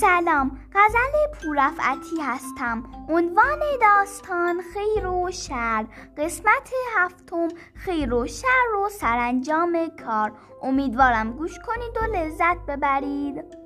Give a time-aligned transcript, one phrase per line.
[0.00, 0.58] سلام.
[0.74, 2.82] غزل پورفعتی هستم.
[3.08, 5.86] عنوان داستان خیر و شر.
[6.18, 10.32] قسمت هفتم خیر و شر و سرانجام کار.
[10.62, 13.65] امیدوارم گوش کنید و لذت ببرید.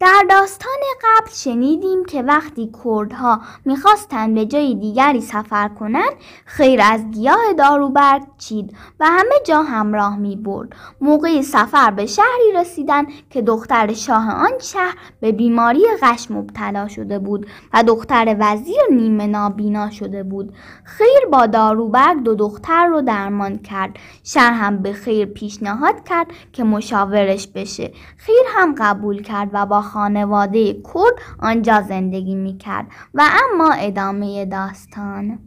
[0.00, 6.12] در داستان قبل شنیدیم که وقتی کردها می‌خواستند به جای دیگری سفر کنند
[6.44, 10.76] خیر از گیاه داروبرگ چید و همه جا همراه می برد.
[11.00, 17.18] موقع سفر به شهری رسیدن که دختر شاه آن شهر به بیماری غش مبتلا شده
[17.18, 20.54] بود و دختر وزیر نیمه نابینا شده بود.
[20.84, 23.96] خیر با داروبرگ دو دختر رو درمان کرد.
[24.24, 27.92] شهر هم به خیر پیشنهاد کرد که مشاورش بشه.
[28.16, 34.44] خیر هم قبول کرد و با خانواده کرد آنجا زندگی می کرد و اما ادامه
[34.44, 35.38] داستان.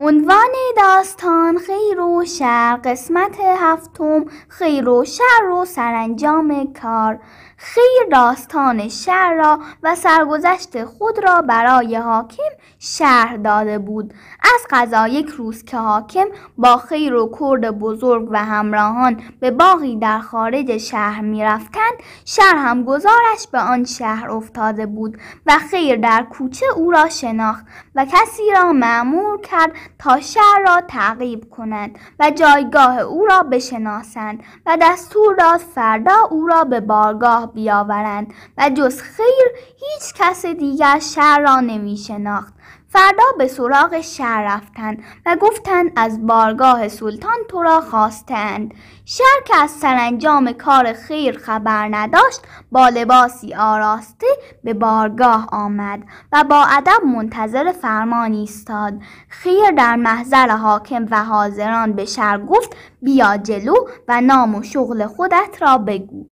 [0.00, 2.80] عنوان داستان خیر و شر.
[2.84, 7.20] قسمت هفتم خیر و شر و سرانجام کار.
[7.64, 14.14] خیر داستان شهر را و سرگذشت خود را برای حاکم شهر داده بود.
[14.42, 16.24] از قضا یک روز که حاکم
[16.58, 21.92] با خیر و کرد بزرگ و همراهان به باغی در خارج شهر می‌رفتند
[22.24, 27.66] شهر هم گزارش به آن شهر افتاده بود و خیر در کوچه او را شناخت
[27.94, 34.42] و کسی را معمور کرد تا شهر را تعقیب کنند و جایگاه او را بشناسند
[34.66, 40.98] و دستور داد فردا او را به بارگاه بیاورند و جز خیر هیچ کس دیگر
[40.98, 42.54] شهر را نمی شناخت.
[42.92, 48.74] فردا به سراغ شهر رفتند و گفتند از بارگاه سلطان تو را خواستند.
[49.04, 52.40] شهر که از سرانجام کار خیر خبر نداشت
[52.72, 54.26] با لباسی آراسته
[54.64, 58.94] به بارگاه آمد و با ادب منتظر فرمان ایستاد.
[59.28, 63.74] خیر در محضر حاکم و حاضران به شهر گفت بیا جلو
[64.08, 66.31] و نام و شغل خودت را بگو.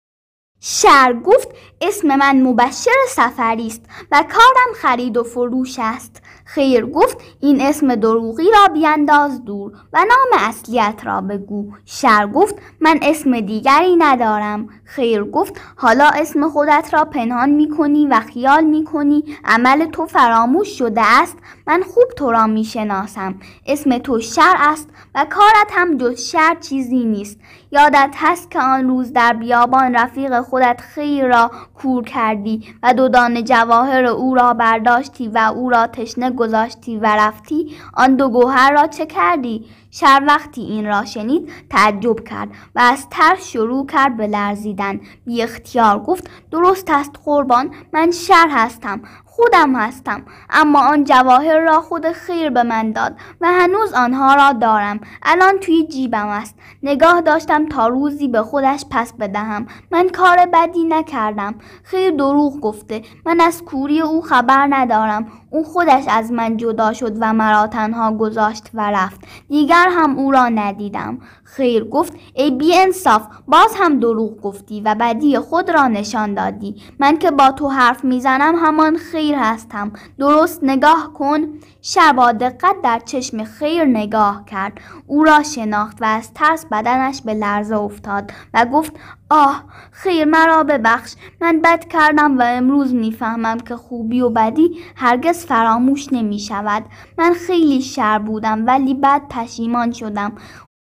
[0.59, 1.47] شهر گفت
[1.81, 3.81] اسم من مبشر سفری است
[4.11, 6.21] و کارم خرید و فروش است.
[6.47, 11.71] خیر گفت این اسم دروغی را بیانداز دور و نام اصلیت را بگو.
[11.85, 14.69] شر گفت من اسم دیگری ندارم.
[14.83, 20.05] خیر گفت حالا اسم خودت را پنهان می کنی و خیال می کنی عمل تو
[20.05, 21.37] فراموش شده است
[21.67, 23.35] من خوب تو را می شناسم
[23.65, 27.39] اسم تو شر است و کارت هم جز شر چیزی نیست.
[27.71, 33.09] یادت هست که آن روز در بیابان رفیق خودت خیر را کور کردی و دو
[33.09, 38.71] دانه جواهر او را برداشتی و او را تشنه گذاشتی و رفتی آن دو گوهر
[38.71, 44.17] را چه کردی؟ شر وقتی این را شنید تعجب کرد و از ترس شروع کرد
[44.17, 44.99] به لرزیدن.
[45.25, 49.01] بی اختیار گفت درست است قربان من شر هستم
[49.37, 50.25] خودم هستم.
[50.49, 54.99] اما آن جواهر را خود خیر به من داد و هنوز آنها را دارم.
[55.23, 56.55] الان توی جیبم است.
[56.83, 59.65] نگاه داشتم تا روزی به خودش پس بدهم.
[59.91, 61.55] من کار بدی نکردم.
[61.83, 63.01] خیر دروغ گفته.
[63.25, 65.27] من از کوری او خبر ندارم.
[65.57, 69.21] او خودش از من جدا شد و مرا تنها گذاشت و رفت.
[69.49, 71.19] دیگر هم او را ندیدم.
[71.43, 76.75] خیر گفت ای بی انصاف باز هم دروغ گفتی و بدی خود را نشان دادی.
[76.99, 79.91] من که با تو حرف می‌زنم همان خیر هستم.
[80.19, 81.39] درست نگاه کن.
[81.81, 84.73] شر با دقت در چشم خیر نگاه کرد.
[85.07, 88.93] او را شناخت و از ترس بدنش به لرزه افتاد و گفت
[89.29, 91.15] آه خیر مرا ببخش.
[91.41, 96.83] من بد کردم و امروز می‌فهمم که خوبی و بدی هرگز فراموش نمی شود
[97.17, 100.31] من خیلی شر بودم ولی بد پشیمان شدم.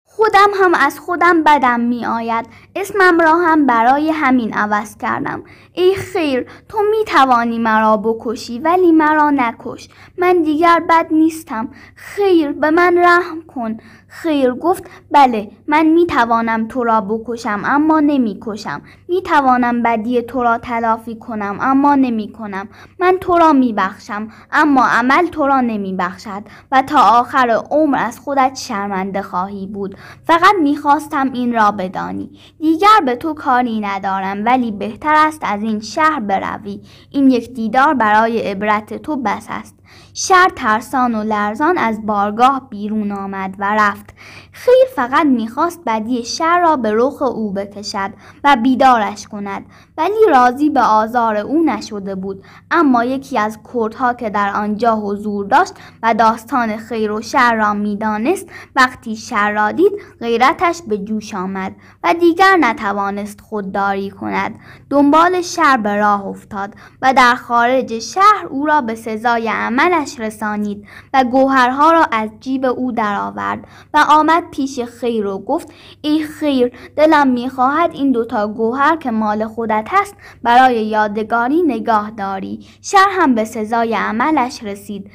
[0.04, 5.42] خودم هم از خودم بدم می آید اسمم را هم برای همین عوض کردم.
[5.72, 9.88] ای خیر تو می توانی مرا بکشی ولی مرا نکش.
[10.19, 11.69] من دیگر بد نیستم.
[11.97, 13.76] خیر به من رحم کن.
[14.15, 20.23] خیر گفت بله من می توانم تو را بکشم اما نمی کشم می توانم بدی
[20.23, 22.69] تو را تلافی کنم اما نمی کنم
[23.01, 27.99] من تو را می بخشم اما عمل تو را نمی بخشد و تا آخر عمر
[27.99, 29.97] از خودت شرمنده خواهی بود.
[30.25, 32.31] فقط می خواستم این را بدانی.
[32.59, 36.81] دیگر به تو کاری ندارم ولی بهتر است از این شهر بروی.
[37.10, 39.78] این یک دیدار برای عبرت تو بس است.
[40.15, 44.02] شر ترسان و لرزان از بارگاه بیرون آمد و رفت.
[44.03, 44.15] Майнкрафт.
[44.64, 48.10] خیر فقط می‌خواست بدی شر را به رخ او بکشد
[48.44, 49.66] و بیدارش کند
[49.98, 52.44] ولی راضی به آزار او نشده بود.
[52.70, 57.74] اما یکی از کردها که در آنجا حضور داشت و داستان خیر و شر را
[57.74, 61.72] می‌دانست وقتی شر را دید غیرتش به جوش آمد
[62.04, 64.54] و دیگر نتوانست خودداری کند.
[64.91, 70.86] دنبال شر به راه افتاد و در خارج شهر او را به سزای عملش رسانید
[71.14, 73.64] و گوهرها را از جیب او درآورد
[73.94, 75.72] و آمد پیش خیر و گفت
[76.03, 82.66] ای خیر دلم می‌خواهد این دوتا گوهر که مال خودت هست برای یادگاری نگاه داری.
[82.83, 85.10] شر هم به سزای عملش رسید.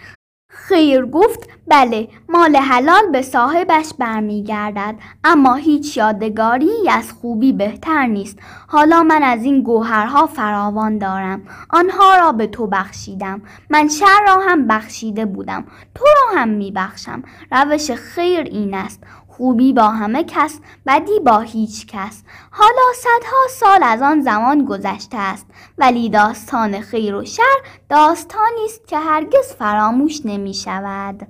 [0.50, 8.40] خیر گفت بله مال حلال به صاحبش برمیگردد اما هیچ یادگاری از خوبی بهتر نیست.
[8.68, 11.42] حالا من از این گوهرها فراوان دارم.
[11.70, 13.42] آنها را به تو بخشیدم.
[13.70, 15.66] من شر را هم بخشیده بودم.
[15.96, 17.24] تو را هم میبخشم.
[17.52, 19.04] روش خیر این است.
[19.38, 22.24] خوبی با همه کس بدی با هیچ کس.
[22.52, 25.46] حالا صدها سال از آن زمان گذشته است
[25.78, 27.58] ولی داستان خیر و شر
[27.90, 31.28] داستانی است که هرگز فراموش نمی شود.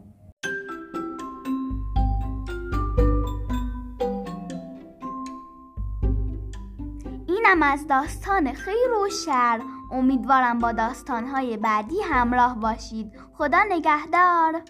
[7.28, 9.62] اینم از داستان خیر و شر.
[9.92, 13.12] امیدوارم با داستانهای بعدی همراه باشید.
[13.34, 14.62] خدا نگهدار.